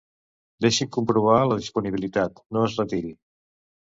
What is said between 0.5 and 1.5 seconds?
Deixi'm comprovar